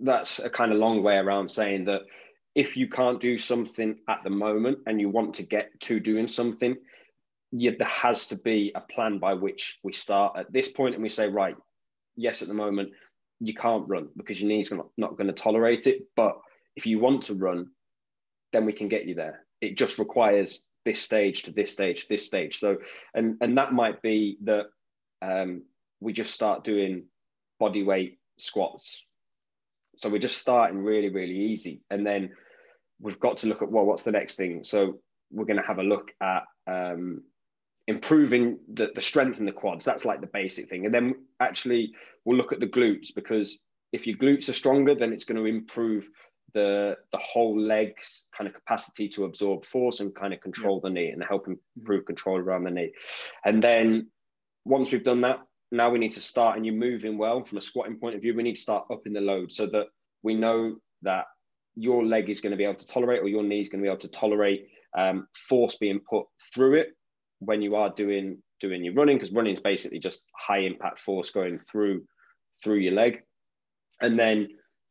[0.00, 2.02] that's a kind of long way around saying that
[2.54, 6.26] if you can't do something at the moment and you want to get to doing
[6.26, 6.76] something,
[7.52, 11.02] you, there has to be a plan by which we start at this point and
[11.02, 11.56] we say, right,
[12.16, 12.90] yes, at the moment,
[13.40, 16.02] you can't run because your knees not, not going to tolerate it.
[16.16, 16.38] But
[16.74, 17.70] if you want to run,
[18.52, 19.44] then we can get you there.
[19.60, 22.78] It just requires this stage to this stage to this stage so
[23.12, 24.66] and and that might be that
[25.20, 25.62] um,
[26.00, 27.06] we just start doing
[27.58, 29.04] body weight squats
[29.96, 32.30] so we're just starting really really easy and then
[33.00, 34.98] we've got to look at well what's the next thing so
[35.30, 37.22] we're going to have a look at um,
[37.88, 41.94] improving the, the strength in the quads that's like the basic thing and then actually
[42.24, 43.58] we'll look at the glutes because
[43.92, 46.08] if your glutes are stronger then it's going to improve
[46.56, 50.88] the the whole leg's kind of capacity to absorb force and kind of control yeah.
[50.88, 51.54] the knee and help mm-hmm.
[51.76, 52.92] improve control around the knee.
[53.44, 54.08] And then
[54.64, 55.40] once we've done that,
[55.72, 58.34] now we need to start and you're moving well from a squatting point of view.
[58.34, 59.86] We need to start upping the load so that
[60.22, 61.24] we know that
[61.76, 63.86] your leg is going to be able to tolerate or your knee is going to
[63.86, 66.88] be able to tolerate um, force being put through it
[67.40, 71.30] when you are doing doing your running because running is basically just high impact force
[71.30, 72.02] going through
[72.64, 73.22] through your leg
[74.00, 74.48] and then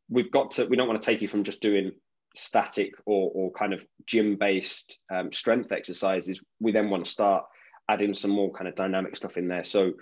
[0.09, 1.91] we've got to we don't want to take you from just doing
[2.35, 7.43] static or, or kind of gym based um, strength exercises we then want to start
[7.89, 9.93] adding some more kind of dynamic stuff in there so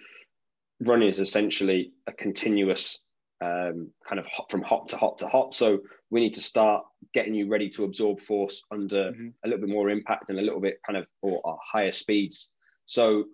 [0.87, 3.03] running is essentially a continuous
[3.41, 6.85] um, kind of hop, from hop to hop to hop so we need to start
[7.13, 9.27] getting you ready to absorb force under mm-hmm.
[9.43, 12.49] a little bit more impact and a little bit kind of or, or higher speeds
[12.85, 13.25] so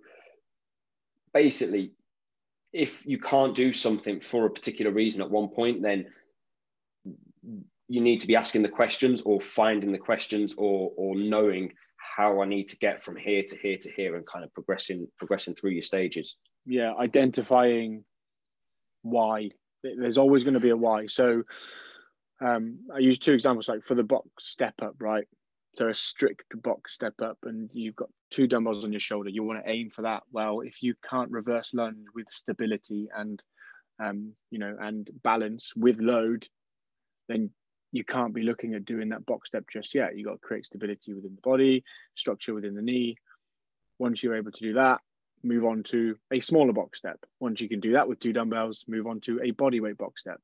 [1.33, 1.91] basically
[2.73, 6.05] if you can't do something for a particular reason at one point then
[7.87, 12.41] you need to be asking the questions or finding the questions or or knowing how
[12.41, 15.55] I need to get from here to here to here and kind of progressing progressing
[15.55, 16.37] through your stages.
[16.65, 18.03] Yeah, identifying
[19.01, 19.51] why.
[19.83, 21.07] There's always going to be a why.
[21.07, 21.43] So
[22.45, 25.27] um, I use two examples like for the box step up, right?
[25.73, 29.29] So a strict box step up and you've got two dumbbells on your shoulder.
[29.29, 30.23] You want to aim for that.
[30.31, 33.41] Well, if you can't reverse lunge with stability and
[34.01, 36.47] um, you know and balance with load,
[37.27, 37.51] then
[37.91, 40.17] you can't be looking at doing that box step just yet.
[40.17, 41.83] You got to create stability within the body,
[42.15, 43.17] structure within the knee.
[43.97, 45.01] Once you're able to do that,
[45.43, 47.19] move on to a smaller box step.
[47.39, 50.21] Once you can do that with two dumbbells, move on to a body weight box
[50.21, 50.41] step.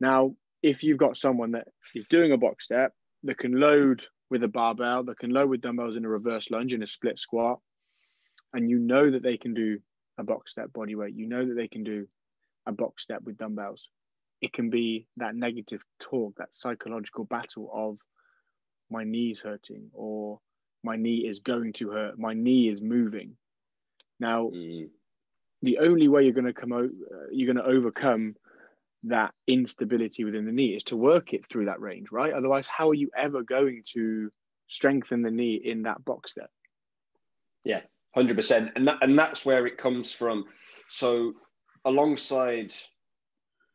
[0.00, 2.92] Now, if you've got someone that is doing a box step
[3.24, 6.74] that can load with a barbell, that can load with dumbbells in a reverse lunge
[6.74, 7.60] in a split squat,
[8.52, 9.78] and you know that they can do
[10.18, 12.06] a box step body weight, you know that they can do
[12.66, 13.88] a box step with dumbbells,
[14.40, 17.98] it can be that negative talk, that psychological battle of
[18.90, 20.40] my knee's hurting or
[20.82, 23.36] my knee is going to hurt, my knee is moving.
[24.18, 24.88] Now, mm.
[25.62, 28.36] the only way you're going to come out, uh, you're going to overcome
[29.04, 32.32] that instability within the knee is to work it through that range, right?
[32.32, 34.30] Otherwise, how are you ever going to
[34.68, 36.50] strengthen the knee in that box step?
[37.64, 37.80] Yeah,
[38.14, 40.44] hundred percent, and that and that's where it comes from.
[40.88, 41.34] So,
[41.84, 42.72] alongside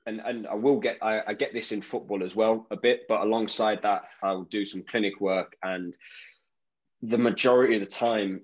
[0.05, 3.03] and and I will get I, I, get this in football as well a bit,
[3.07, 5.95] but alongside that, I'll do some clinic work, and
[7.01, 8.41] the majority of the time,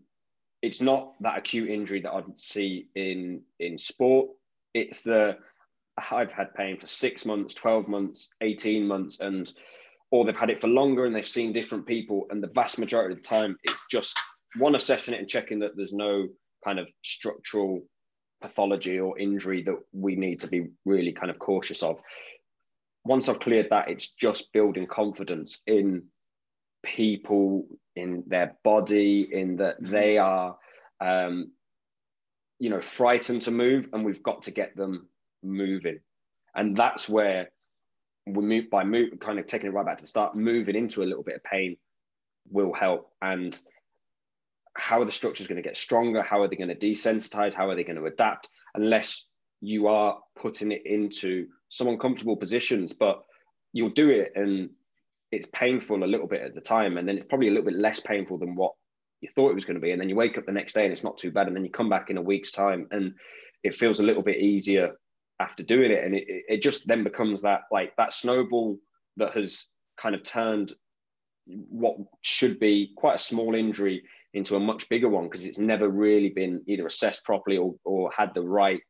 [0.61, 4.29] it's not that acute injury that I'd see in in sport.
[4.73, 5.37] It's the
[6.11, 9.51] I've had pain for six months, twelve months, eighteen months, and
[10.11, 13.13] or they've had it for longer and they've seen different people, and the vast majority
[13.13, 14.17] of the time, it's just
[14.57, 16.27] one assessing it and checking that there's no
[16.63, 17.81] kind of structural
[18.41, 22.01] pathology or injury that we need to be really kind of cautious of.
[23.03, 26.03] Once I've cleared that, it's just building confidence in
[26.83, 30.57] people, in their body, in that they are,
[31.01, 31.51] um,
[32.59, 35.07] you know, frightened to move, and we've got to get them
[35.43, 35.99] moving.
[36.55, 37.49] And that's where
[38.25, 41.03] we move by move, kind of taking it right back to the start, moving into
[41.03, 41.77] a little bit of pain
[42.49, 43.11] will help.
[43.21, 43.57] And
[44.75, 46.21] how are the structures going to get stronger?
[46.21, 47.53] How are they going to desensitize?
[47.53, 48.49] How are they going to adapt?
[48.75, 49.27] Unless
[49.61, 53.23] you are putting it into some uncomfortable positions, but
[53.73, 54.69] you'll do it and
[55.31, 56.97] it's painful a little bit at the time.
[56.97, 58.73] And then it's probably a little bit less painful than what
[59.21, 59.91] you thought it was going to be.
[59.91, 61.47] And then you wake up the next day and it's not too bad.
[61.47, 63.13] And then you come back in a week's time and
[63.63, 64.93] it feels a little bit easier
[65.39, 66.03] after doing it.
[66.03, 68.77] And it, it just then becomes that like that snowball
[69.17, 70.71] that has kind of turned
[71.45, 75.89] what should be quite a small injury into a much bigger one because it's never
[75.89, 78.81] really been either assessed properly or, or had the right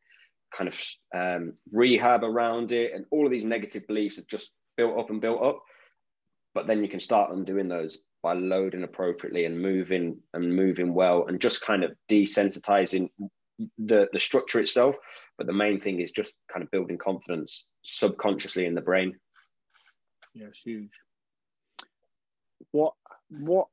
[0.53, 0.81] kind of
[1.15, 2.93] um, rehab around it.
[2.93, 5.61] And all of these negative beliefs have just built up and built up.
[6.57, 11.27] But then you can start undoing those by loading appropriately and moving and moving well
[11.27, 13.09] and just kind of desensitizing
[13.77, 14.97] the, the structure itself.
[15.37, 19.19] But the main thing is just kind of building confidence subconsciously in the brain.
[20.33, 20.89] Yeah, it's huge.
[22.71, 22.93] What
[23.29, 23.67] what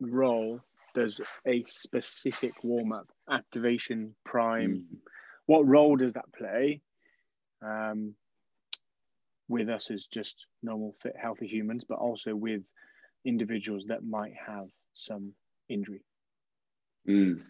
[0.00, 0.60] role
[0.94, 4.84] does a specific warm up, activation, prime?
[4.88, 4.98] Mm.
[5.46, 6.80] What role does that play
[7.60, 8.14] um,
[9.48, 12.62] with us as just normal, fit, healthy humans, but also with
[13.24, 15.32] individuals that might have some
[15.68, 16.02] injury?
[17.08, 17.42] Mm.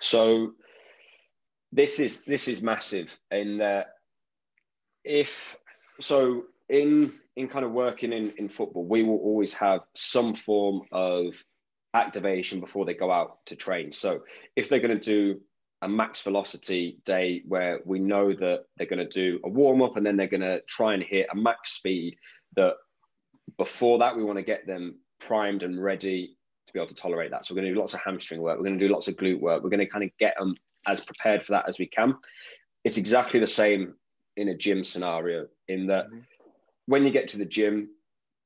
[0.00, 0.52] So
[1.72, 3.84] this is this is massive, and
[5.04, 5.56] if
[6.00, 10.82] so, in in kind of working in in football, we will always have some form
[10.92, 11.42] of
[11.94, 13.92] activation before they go out to train.
[13.92, 14.22] So
[14.56, 15.40] if they're going to do
[15.82, 19.96] a max velocity day where we know that they're going to do a warm up
[19.96, 22.16] and then they're going to try and hit a max speed
[22.56, 22.76] that
[23.58, 27.32] before that, we want to get them primed and ready to be able to tolerate
[27.32, 27.44] that.
[27.44, 28.58] So we're going to do lots of hamstring work.
[28.58, 29.62] We're going to do lots of glute work.
[29.62, 30.54] We're going to kind of get them
[30.86, 32.16] as prepared for that as we can.
[32.84, 33.94] It's exactly the same
[34.36, 36.20] in a gym scenario in that mm-hmm.
[36.86, 37.88] when you get to the gym,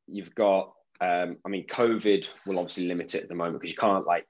[0.06, 3.78] you've got, um, I mean, COVID will obviously limit it at the moment because you
[3.78, 4.26] can't like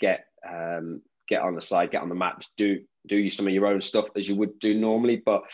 [0.00, 3.54] get um, get on the side, get on the maps, do do you some of
[3.54, 5.22] your own stuff as you would do normally.
[5.24, 5.44] But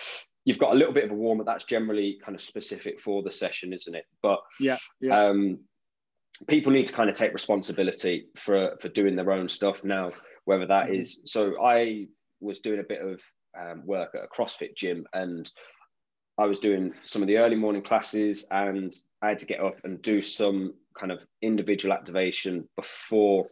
[0.45, 1.47] you've got a little bit of a warm up.
[1.47, 4.07] That's generally kind of specific for the session, isn't it?
[4.23, 5.27] But yeah, yeah.
[5.27, 5.61] Um,
[6.49, 10.11] people need to kind of take responsibility for for doing their own stuff now.
[10.47, 11.01] Whether that mm-hmm.
[11.01, 12.07] is so, I
[12.41, 13.21] was doing a bit of
[13.59, 15.51] um, work at a CrossFit gym, and
[16.39, 19.79] I was doing some of the early morning classes, and I had to get up
[19.85, 23.49] and do some kind of individual activation before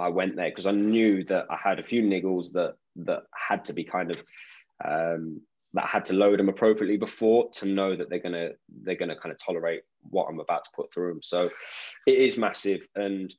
[0.00, 3.64] I went there because I knew that I had a few niggles that that had
[3.66, 4.22] to be kind of
[4.84, 5.40] um,
[5.74, 8.50] that had to load them appropriately before to know that they're gonna
[8.82, 11.22] they're gonna kind of tolerate what I'm about to put through them.
[11.22, 11.50] So
[12.06, 13.32] it is massive, and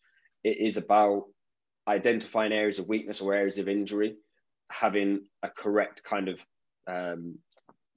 [0.44, 1.26] it is about
[1.88, 4.16] identifying areas of weakness or areas of injury,
[4.70, 6.46] having a correct kind of
[6.88, 7.38] um,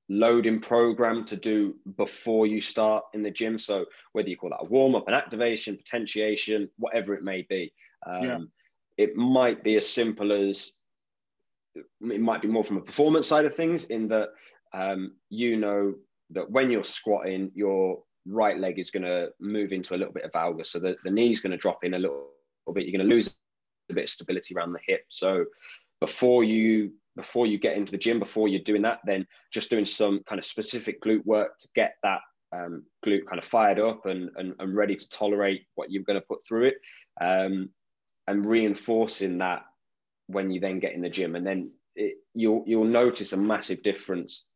[0.09, 3.59] loading program to do before you start in the gym.
[3.59, 7.72] So whether you call that a warm up, an activation, potentiation, whatever it may be,
[8.07, 8.38] um, yeah.
[8.96, 10.72] It might be as simple as
[11.74, 14.30] it might be more from a performance side of things in that
[14.72, 15.94] um, you know
[16.30, 20.24] that when you're squatting, your right leg is going to move into a little bit
[20.24, 20.66] of valgus.
[20.66, 22.28] So the, the knee's going to drop in a little,
[22.66, 22.87] little bit.
[22.87, 23.35] You're going to lose
[23.90, 25.04] a bit of stability around the hip.
[25.09, 25.44] So
[26.00, 29.85] before you before you get into the gym, before you're doing that, then just doing
[29.85, 32.20] some kind of specific glute work to get that
[32.52, 36.20] um, glute kind of fired up and, and, and ready to tolerate what you're going
[36.20, 36.74] to put through it.
[37.22, 37.70] Um,
[38.26, 39.64] and reinforcing that
[40.26, 43.82] when you then get in the gym, and then it, you'll you'll notice a massive
[43.82, 44.46] difference.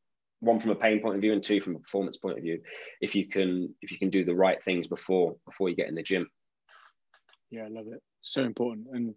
[0.41, 2.61] One from a pain point of view, and two from a performance point of view.
[3.01, 5.95] If you can if you can do the right things before before you get in
[5.95, 6.29] the gym.
[7.51, 8.03] Yeah, I love it.
[8.21, 9.15] So important, and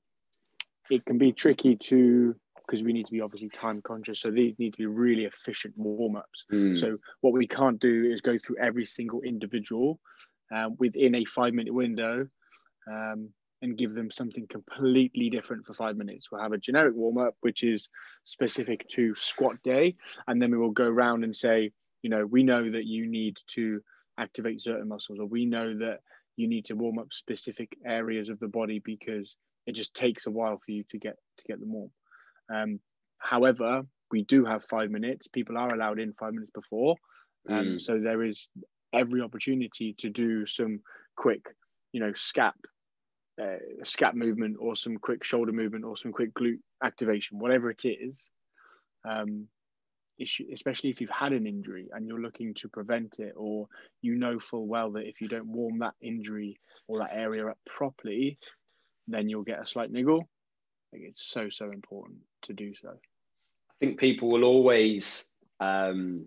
[0.90, 2.36] it can be tricky to
[2.66, 4.22] because we need to be obviously time conscious.
[4.22, 6.46] So these need to be really efficient warm ups.
[6.52, 6.78] Mm.
[6.78, 10.00] So what we can't do is go through every single individual
[10.54, 12.28] uh, within a five minute window.
[12.90, 13.30] Um,
[13.62, 16.28] and give them something completely different for five minutes.
[16.32, 17.90] We'll have a generic warm up, which is
[18.24, 19.96] specific to squat day.
[20.28, 21.72] And then we will go around and say,
[22.02, 23.82] you know, we know that you need to
[24.18, 26.00] activate certain muscles, or we know that
[26.36, 29.36] you need to warm up specific areas of the body because
[29.68, 31.92] it just takes a while for you to get to get them warm.
[32.54, 32.80] Um,
[33.20, 35.28] however, we do have five minutes.
[35.28, 36.96] People are allowed in five minutes before,
[37.50, 37.82] um, mm.
[37.82, 38.50] so there is
[38.94, 40.82] every opportunity to do some
[41.16, 41.46] quick,
[41.92, 42.54] you know, scap
[43.42, 47.86] uh, scap movement or some quick shoulder movement or some quick glute activation, whatever it
[47.86, 48.30] is,
[49.10, 49.48] um,
[50.52, 53.68] especially if you've had an injury and you're looking to prevent it, or
[54.02, 57.58] you know full well that if you don't warm that injury or that area up
[57.66, 58.38] properly,
[59.08, 60.30] then you'll get a slight niggle.
[60.94, 62.90] Like it's so so important to do so.
[62.90, 65.26] I think people will always
[65.60, 66.18] um,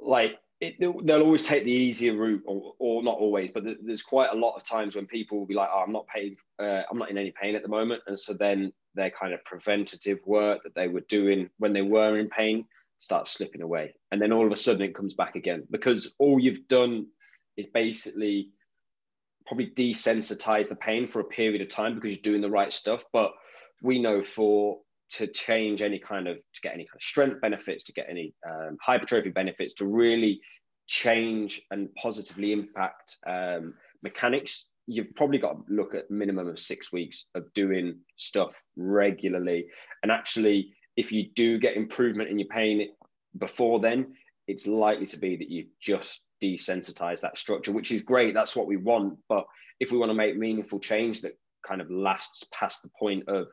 [0.00, 4.30] like it, they'll always take the easier route, or, or not always, but there's quite
[4.30, 6.98] a lot of times when people will be like, oh, "I'm not pain, uh, I'm
[6.98, 10.62] not in any pain at the moment," and so then their kind of preventative work
[10.62, 12.64] that they were doing when they were in pain
[12.98, 16.38] starts slipping away, and then all of a sudden it comes back again because all
[16.38, 17.06] you've done
[17.56, 18.50] is basically
[19.46, 23.04] probably desensitize the pain for a period of time because you're doing the right stuff,
[23.12, 23.34] but
[23.82, 24.80] we know for
[25.16, 28.34] to change any kind of to get any kind of strength benefits to get any
[28.48, 30.40] um, hypertrophy benefits to really
[30.86, 34.68] change and positively impact um, mechanics.
[34.86, 39.66] You've probably got to look at minimum of six weeks of doing stuff regularly.
[40.02, 42.88] And actually if you do get improvement in your pain
[43.38, 44.14] before then
[44.46, 48.34] it's likely to be that you've just desensitized that structure which is great.
[48.34, 49.18] That's what we want.
[49.28, 49.46] But
[49.80, 53.46] if we want to make meaningful change that kind of lasts past the point of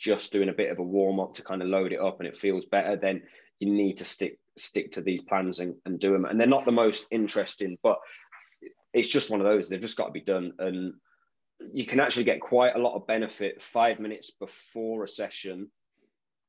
[0.00, 2.26] just doing a bit of a warm up to kind of load it up and
[2.26, 3.22] it feels better, then
[3.58, 6.24] you need to stick stick to these plans and, and do them.
[6.24, 7.98] And they're not the most interesting, but
[8.92, 9.68] it's just one of those.
[9.68, 10.52] They've just got to be done.
[10.58, 10.94] And
[11.72, 15.70] you can actually get quite a lot of benefit five minutes before a session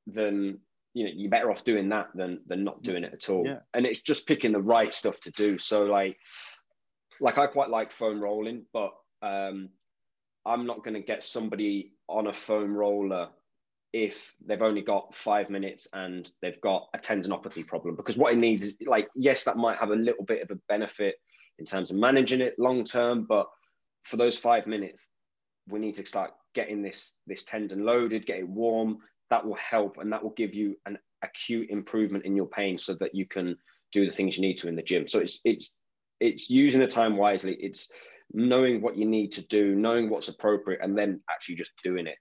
[0.08, 0.60] than
[0.94, 3.60] you know you're better off doing that than than not doing it at all yeah.
[3.74, 6.18] and it's just picking the right stuff to do so like
[7.20, 8.92] like i quite like foam rolling but
[9.22, 9.70] um
[10.46, 13.30] i'm not going to get somebody on a foam roller
[13.94, 18.38] if they've only got five minutes and they've got a tendinopathy problem because what it
[18.38, 21.16] needs is like yes that might have a little bit of a benefit
[21.60, 23.48] in terms of managing it long term but
[24.04, 25.10] for those five minutes
[25.68, 28.98] we need to start getting this this tendon loaded get it warm
[29.30, 32.94] that will help and that will give you an acute improvement in your pain so
[32.94, 33.58] that you can
[33.92, 35.74] do the things you need to in the gym so it's it's
[36.22, 37.56] it's using the time wisely.
[37.60, 37.90] It's
[38.32, 42.16] knowing what you need to do, knowing what's appropriate, and then actually just doing it.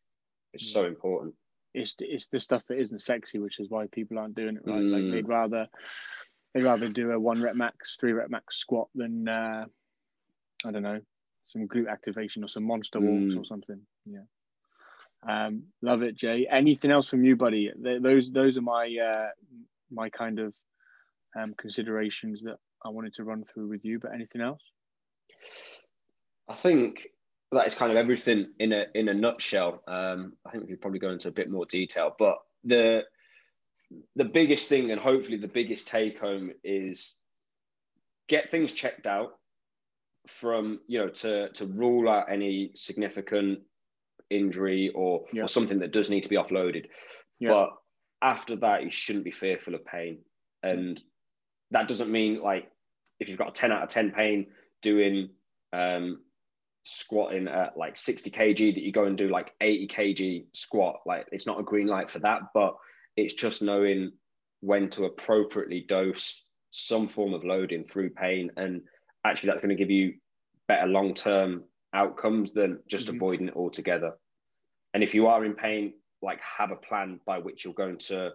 [0.53, 0.73] It's mm.
[0.73, 1.35] so important.
[1.75, 4.81] It's it's the stuff that isn't sexy, which is why people aren't doing it right.
[4.81, 4.93] Mm.
[4.93, 5.67] Like they'd rather
[6.53, 9.67] they'd rather do a one rep max, three rep max squat than uh,
[10.65, 11.01] I don't know
[11.43, 13.41] some glute activation or some monster walks mm.
[13.41, 13.81] or something.
[14.07, 14.23] Yeah.
[15.27, 16.47] Um, love it, Jay.
[16.51, 17.71] Anything else from you, buddy?
[17.77, 19.29] Those those are my uh,
[19.91, 20.57] my kind of
[21.39, 23.99] um, considerations that I wanted to run through with you.
[23.99, 24.63] But anything else?
[26.49, 27.09] I think
[27.53, 29.83] that is kind of everything in a in a nutshell.
[29.89, 33.05] Um, I think we could probably go into a bit more detail, but the
[34.15, 37.17] the biggest thing and hopefully the biggest take home is
[38.29, 39.33] get things checked out
[40.29, 43.61] from you know to to rule out any significant
[44.29, 45.43] injury or yeah.
[45.43, 46.87] or something that does need to be offloaded.
[47.41, 47.51] Yeah.
[47.51, 47.71] But
[48.23, 50.19] after that, you shouldn't be fearful of pain,
[50.63, 51.03] and
[51.73, 52.71] that doesn't mean like
[53.19, 54.47] if you've got a ten out of ten pain
[54.83, 55.31] doing
[55.73, 56.21] um,
[56.85, 61.27] squatting at like 60 kg that you go and do like 80 kg squat like
[61.31, 62.75] it's not a green light for that but
[63.17, 64.13] it's just knowing
[64.61, 68.83] when to appropriately dose some form of loading through pain and
[69.25, 70.15] actually that's going to give you
[70.69, 73.17] better long-term outcomes than just mm-hmm.
[73.17, 74.13] avoiding it altogether
[74.95, 78.31] and if you are in pain like have a plan by which you're going to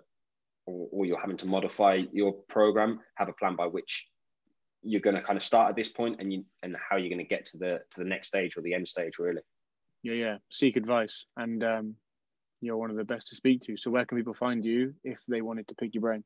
[0.68, 4.08] or, or you're having to modify your program have a plan by which
[4.86, 7.18] you're going to kind of start at this point and you and how you're going
[7.18, 9.42] to get to the to the next stage or the end stage really.
[10.04, 10.38] Yeah yeah.
[10.50, 11.96] Seek advice and um,
[12.62, 13.78] you're one of the best to speak to.
[13.78, 16.24] So where can people find you if they wanted to pick your brain?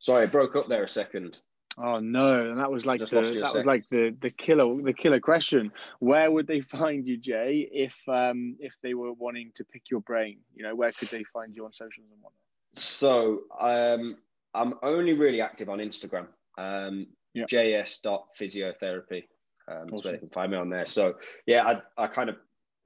[0.00, 1.40] Sorry i broke up there a second.
[1.76, 2.50] Oh no.
[2.50, 5.72] And that was like the, that was like the the killer the killer question.
[6.00, 10.00] Where would they find you jay if um if they were wanting to pick your
[10.00, 10.38] brain?
[10.54, 12.32] You know where could they find you on socials and whatnot?
[12.74, 14.16] So um
[14.54, 16.26] I'm only really active on Instagram.
[16.56, 17.44] Um, yeah.
[17.50, 19.24] js.physiotherapy.
[19.70, 19.98] Um, awesome.
[19.98, 20.86] So they can find me on there.
[20.86, 22.36] So yeah, I, I kind of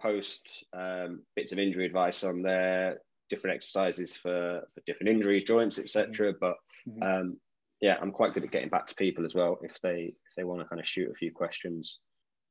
[0.01, 2.99] post um, bits of injury advice on there,
[3.31, 6.33] different exercises for, for different injuries, joints, etc.
[6.33, 6.39] Mm-hmm.
[6.41, 6.57] But
[6.89, 7.03] mm-hmm.
[7.03, 7.37] um,
[7.81, 10.45] yeah, I'm quite good at getting back to people as well if they if they
[10.45, 12.01] want to kind of shoot a few questions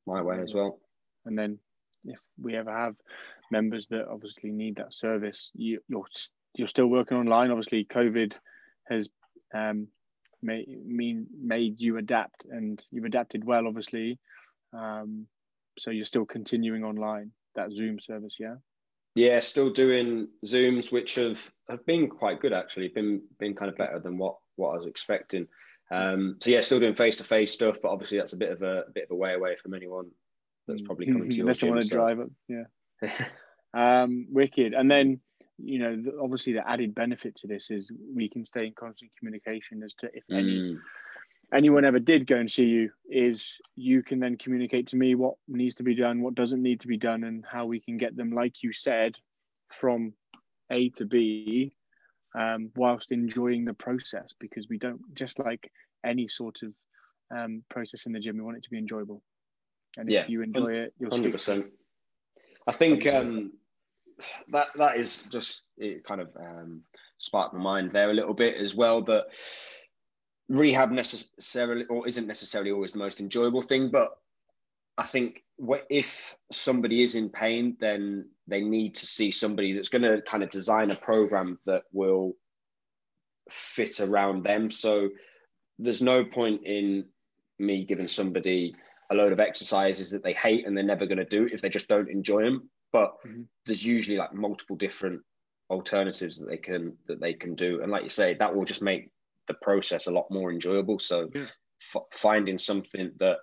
[0.07, 0.79] my way as well.
[1.25, 1.59] And then
[2.05, 2.95] if we ever have
[3.51, 6.05] members that obviously need that service, you, you're
[6.55, 7.51] you're still working online.
[7.51, 8.37] Obviously, COVID
[8.91, 9.09] has
[9.53, 9.87] um,
[10.41, 14.19] made, mean, made you adapt and you've adapted well, obviously.
[14.73, 15.27] Um,
[15.79, 18.55] so you're still continuing online that Zoom service, yeah?
[19.15, 22.87] Yeah, still doing Zooms, which have, have been quite good actually.
[22.87, 25.47] Been been kind of better than what what I was expecting.
[25.91, 28.61] Um, so yeah, still doing face to face stuff, but obviously that's a bit of
[28.61, 30.09] a, a, bit of a way away from anyone
[30.65, 32.29] that's probably coming to your unless they want to drive it.
[32.47, 33.27] Yeah.
[34.03, 34.73] um, wicked.
[34.73, 35.19] And then
[35.63, 39.83] you know, obviously the added benefit to this is we can stay in constant communication
[39.83, 40.37] as to if mm.
[40.39, 40.77] any
[41.53, 45.35] anyone ever did go and see you is you can then communicate to me what
[45.47, 48.15] needs to be done what doesn't need to be done and how we can get
[48.15, 49.15] them like you said
[49.69, 50.13] from
[50.71, 51.73] a to b
[52.33, 55.69] um, whilst enjoying the process because we don't just like
[56.05, 56.73] any sort of
[57.37, 59.21] um, process in the gym we want it to be enjoyable
[59.97, 61.71] and yeah, if you enjoy it you'll 100% stick.
[62.67, 63.51] i think um,
[64.49, 66.81] that that is just it kind of um,
[67.17, 69.01] sparked my mind there a little bit as well.
[69.01, 69.33] But
[70.49, 74.11] rehab necessarily or isn't necessarily always the most enjoyable thing, but
[74.97, 75.43] I think
[75.89, 80.43] if somebody is in pain, then they need to see somebody that's going to kind
[80.43, 82.33] of design a program that will
[83.49, 84.69] fit around them.
[84.69, 85.09] So
[85.79, 87.05] there's no point in
[87.57, 88.75] me giving somebody
[89.09, 91.69] a load of exercises that they hate and they're never going to do if they
[91.69, 93.43] just don't enjoy them but mm-hmm.
[93.65, 95.21] there's usually like multiple different
[95.69, 98.81] alternatives that they can that they can do and like you say that will just
[98.81, 99.11] make
[99.47, 101.45] the process a lot more enjoyable so yeah.
[101.95, 103.37] f- finding something that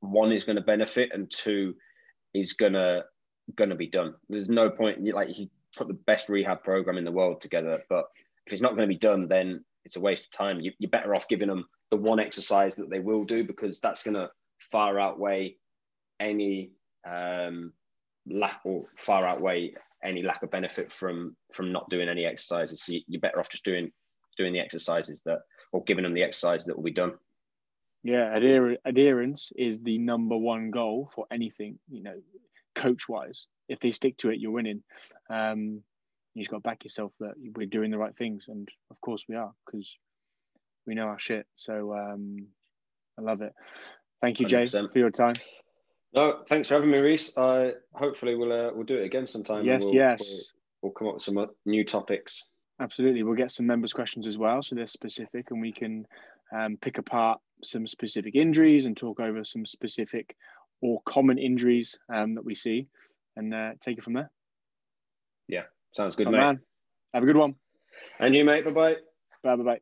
[0.00, 1.74] one is going to benefit and two
[2.34, 3.02] is gonna
[3.54, 7.12] gonna be done there's no point like you put the best rehab program in the
[7.12, 8.04] world together but
[8.46, 10.90] if it's not going to be done then it's a waste of time you, you're
[10.90, 14.28] better off giving them the one exercise that they will do because that's going to
[14.70, 15.56] far outweigh
[16.20, 16.72] any
[17.08, 17.72] um,
[18.26, 22.82] lack or far outweigh any lack of benefit from from not doing any exercises.
[22.82, 23.90] So you're better off just doing
[24.36, 25.40] doing the exercises that
[25.72, 27.12] or giving them the exercise that will be done.
[28.02, 32.14] Yeah, adher- adherence is the number one goal for anything, you know,
[32.74, 33.46] coach wise.
[33.68, 34.82] If they stick to it, you're winning.
[35.28, 35.82] Um,
[36.34, 39.24] you just got to back yourself that we're doing the right things, and of course
[39.28, 39.96] we are because
[40.86, 41.46] we know our shit.
[41.56, 42.46] So um,
[43.18, 43.52] I love it.
[44.22, 44.92] Thank you, Jay, 100%.
[44.92, 45.34] for your time.
[46.12, 47.36] No, thanks for having me, Reese.
[47.36, 49.64] Uh, hopefully, we'll uh, we'll do it again sometime.
[49.64, 50.20] Yes, we'll, yes.
[50.20, 52.42] We'll, we'll, come up with some new topics.
[52.80, 53.22] absolutely.
[53.22, 56.06] We'll get some members' questions as well, so they're specific, and we can
[56.56, 60.34] um, pick apart some specific injuries and talk over some specific
[60.82, 62.88] or common injuries um, that we see,
[63.36, 64.30] and uh, take it from there.
[65.46, 66.38] Yeah, sounds good, Top mate.
[66.40, 66.60] man.
[67.14, 67.54] Have a good one.
[68.18, 68.64] And you, mate.
[68.64, 68.96] Bye.
[69.42, 69.80] Bye bye bye.